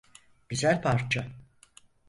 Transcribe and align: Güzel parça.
Güzel 0.49 0.81
parça. 0.81 1.27